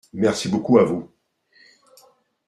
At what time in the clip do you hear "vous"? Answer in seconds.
0.83-1.07